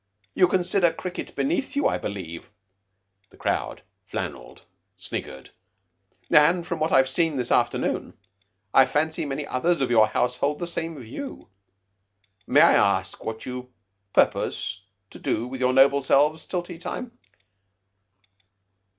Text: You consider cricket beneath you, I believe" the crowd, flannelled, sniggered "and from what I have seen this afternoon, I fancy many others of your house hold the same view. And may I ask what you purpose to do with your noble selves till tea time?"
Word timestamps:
You 0.33 0.47
consider 0.47 0.91
cricket 0.91 1.35
beneath 1.35 1.75
you, 1.75 1.87
I 1.87 1.99
believe" 1.99 2.49
the 3.29 3.37
crowd, 3.37 3.83
flannelled, 4.09 4.63
sniggered 4.97 5.51
"and 6.31 6.65
from 6.65 6.79
what 6.79 6.91
I 6.91 6.97
have 6.97 7.07
seen 7.07 7.35
this 7.35 7.51
afternoon, 7.51 8.17
I 8.73 8.87
fancy 8.87 9.25
many 9.27 9.45
others 9.45 9.79
of 9.79 9.91
your 9.91 10.07
house 10.07 10.37
hold 10.37 10.57
the 10.57 10.65
same 10.65 10.97
view. 10.97 11.49
And 12.47 12.55
may 12.55 12.61
I 12.61 12.73
ask 12.99 13.23
what 13.23 13.45
you 13.45 13.71
purpose 14.11 14.85
to 15.11 15.19
do 15.19 15.45
with 15.47 15.61
your 15.61 15.71
noble 15.71 16.01
selves 16.01 16.47
till 16.47 16.63
tea 16.63 16.79
time?" 16.79 17.15